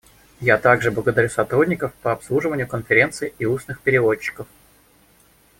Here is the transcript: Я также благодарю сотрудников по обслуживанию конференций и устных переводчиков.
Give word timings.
Я 0.39 0.57
также 0.57 0.89
благодарю 0.89 1.29
сотрудников 1.29 1.93
по 2.01 2.11
обслуживанию 2.11 2.67
конференций 2.67 3.35
и 3.37 3.45
устных 3.45 3.81
переводчиков. 3.81 4.47